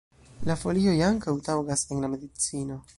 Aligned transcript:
La 0.51 0.55
folioj 0.61 0.95
ankaŭ 1.09 1.35
taŭgas 1.51 1.85
en 1.93 2.05
la 2.07 2.13
medicino. 2.17 2.85